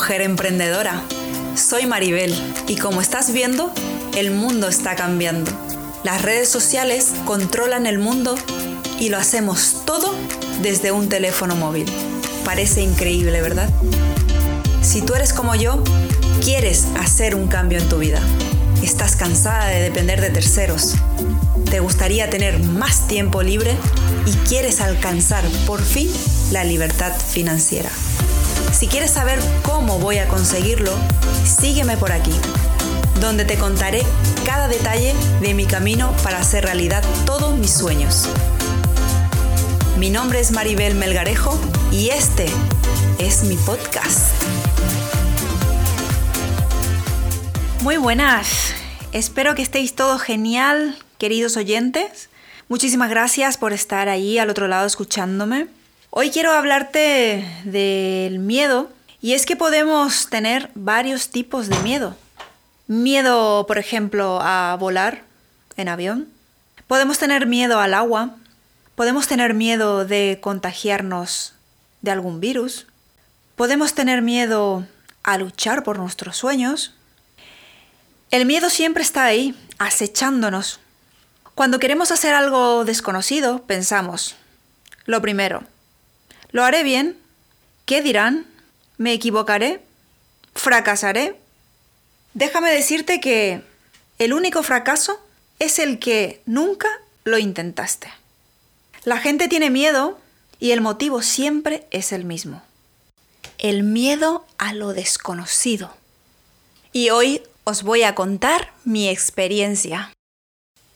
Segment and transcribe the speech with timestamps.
[0.00, 1.02] mujer emprendedora.
[1.56, 2.34] Soy Maribel
[2.66, 3.70] y como estás viendo,
[4.16, 5.50] el mundo está cambiando.
[6.04, 8.34] Las redes sociales controlan el mundo
[8.98, 10.14] y lo hacemos todo
[10.62, 11.84] desde un teléfono móvil.
[12.46, 13.68] Parece increíble, ¿verdad?
[14.80, 15.84] Si tú eres como yo,
[16.42, 18.22] quieres hacer un cambio en tu vida.
[18.82, 20.94] Estás cansada de depender de terceros.
[21.70, 23.76] Te gustaría tener más tiempo libre
[24.24, 26.10] y quieres alcanzar por fin
[26.52, 27.90] la libertad financiera.
[28.72, 30.92] Si quieres saber cómo voy a conseguirlo,
[31.44, 32.32] sígueme por aquí,
[33.20, 34.02] donde te contaré
[34.46, 38.28] cada detalle de mi camino para hacer realidad todos mis sueños.
[39.98, 41.58] Mi nombre es Maribel Melgarejo
[41.92, 42.46] y este
[43.18, 44.32] es mi podcast.
[47.82, 48.74] Muy buenas,
[49.12, 52.30] espero que estéis todos genial, queridos oyentes.
[52.68, 55.79] Muchísimas gracias por estar ahí al otro lado escuchándome.
[56.12, 58.90] Hoy quiero hablarte del miedo
[59.22, 62.16] y es que podemos tener varios tipos de miedo.
[62.88, 65.22] Miedo, por ejemplo, a volar
[65.76, 66.28] en avión.
[66.88, 68.34] Podemos tener miedo al agua.
[68.96, 71.54] Podemos tener miedo de contagiarnos
[72.02, 72.88] de algún virus.
[73.54, 74.84] Podemos tener miedo
[75.22, 76.92] a luchar por nuestros sueños.
[78.32, 80.80] El miedo siempre está ahí, acechándonos.
[81.54, 84.34] Cuando queremos hacer algo desconocido, pensamos,
[85.06, 85.62] lo primero,
[86.52, 87.16] ¿Lo haré bien?
[87.86, 88.46] ¿Qué dirán?
[88.96, 89.80] ¿Me equivocaré?
[90.54, 91.38] ¿Fracasaré?
[92.34, 93.62] Déjame decirte que
[94.18, 95.20] el único fracaso
[95.58, 96.88] es el que nunca
[97.24, 98.12] lo intentaste.
[99.04, 100.18] La gente tiene miedo
[100.58, 102.62] y el motivo siempre es el mismo.
[103.58, 105.94] El miedo a lo desconocido.
[106.92, 110.12] Y hoy os voy a contar mi experiencia.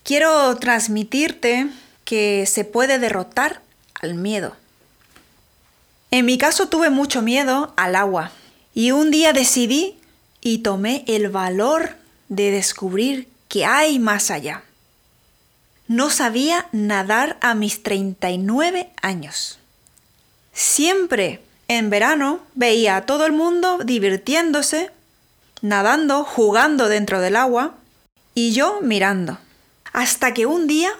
[0.03, 1.67] Quiero transmitirte
[2.03, 3.61] que se puede derrotar
[4.01, 4.55] al miedo.
[6.15, 8.31] En mi caso tuve mucho miedo al agua
[8.73, 9.99] y un día decidí
[10.39, 11.97] y tomé el valor
[12.29, 14.63] de descubrir que hay más allá.
[15.89, 19.59] No sabía nadar a mis 39 años.
[20.53, 24.91] Siempre en verano veía a todo el mundo divirtiéndose,
[25.61, 27.75] nadando, jugando dentro del agua
[28.33, 29.37] y yo mirando.
[29.91, 30.93] Hasta que un día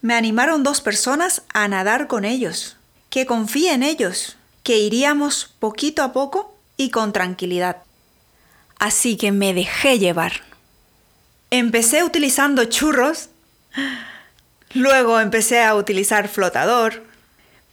[0.00, 2.76] me animaron dos personas a nadar con ellos,
[3.08, 4.36] que confíe en ellos
[4.70, 7.78] que iríamos poquito a poco y con tranquilidad.
[8.78, 10.44] Así que me dejé llevar.
[11.50, 13.30] Empecé utilizando churros,
[14.72, 17.02] luego empecé a utilizar flotador,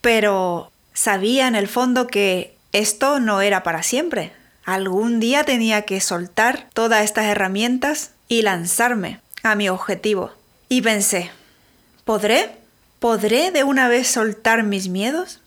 [0.01, 4.33] pero sabía en el fondo que esto no era para siempre.
[4.65, 10.31] Algún día tenía que soltar todas estas herramientas y lanzarme a mi objetivo.
[10.67, 11.29] Y pensé,
[12.05, 12.57] ¿podré?
[12.97, 15.41] ¿Podré de una vez soltar mis miedos?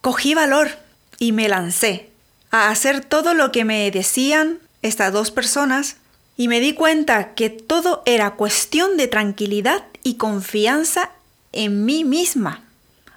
[0.00, 0.70] Cogí valor
[1.18, 2.10] y me lancé
[2.50, 5.96] a hacer todo lo que me decían estas dos personas
[6.36, 11.10] y me di cuenta que todo era cuestión de tranquilidad y confianza
[11.52, 12.62] en mí misma.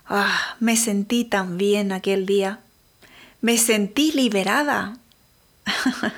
[0.05, 2.59] Ah, me sentí tan bien aquel día.
[3.39, 4.97] Me sentí liberada.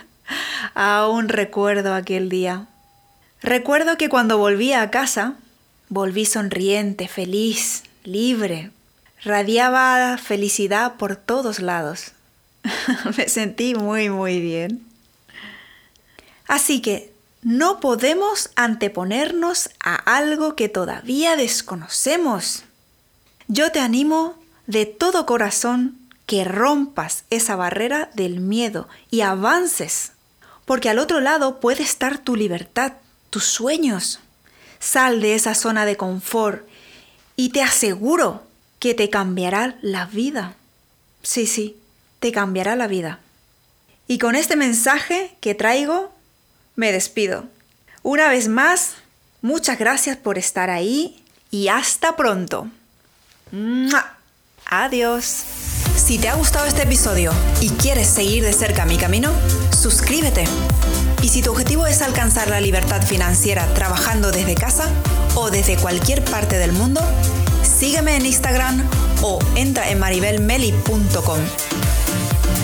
[0.73, 2.67] Aún recuerdo aquel día.
[3.41, 5.35] Recuerdo que cuando volví a casa,
[5.89, 8.71] volví sonriente, feliz, libre,
[9.25, 12.11] Radiaba felicidad por todos lados.
[13.17, 14.85] Me sentí muy, muy bien.
[16.47, 22.65] Así que no podemos anteponernos a algo que todavía desconocemos.
[23.47, 24.35] Yo te animo
[24.67, 25.97] de todo corazón
[26.27, 30.11] que rompas esa barrera del miedo y avances,
[30.65, 32.93] porque al otro lado puede estar tu libertad,
[33.31, 34.19] tus sueños.
[34.77, 36.67] Sal de esa zona de confort
[37.35, 38.43] y te aseguro
[38.79, 40.55] que te cambiará la vida.
[41.23, 41.77] Sí, sí,
[42.19, 43.19] te cambiará la vida.
[44.07, 46.13] Y con este mensaje que traigo,
[46.75, 47.45] me despido.
[48.03, 48.95] Una vez más,
[49.41, 52.69] muchas gracias por estar ahí y hasta pronto.
[54.65, 55.43] Adiós.
[55.95, 57.31] Si te ha gustado este episodio
[57.61, 59.31] y quieres seguir de cerca mi camino,
[59.71, 60.43] suscríbete.
[61.23, 64.87] Y si tu objetivo es alcanzar la libertad financiera trabajando desde casa
[65.33, 67.01] o desde cualquier parte del mundo,
[67.75, 68.81] sígueme en Instagram
[69.21, 71.39] o entra en maribelmeli.com.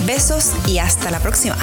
[0.06, 1.56] Besos y hasta la próxima.